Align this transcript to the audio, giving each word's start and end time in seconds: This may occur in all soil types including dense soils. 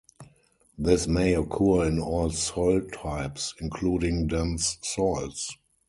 This 0.79 1.05
may 1.05 1.35
occur 1.35 1.85
in 1.85 1.99
all 1.99 2.31
soil 2.31 2.81
types 2.91 3.53
including 3.61 4.25
dense 4.25 4.79
soils. 4.81 5.55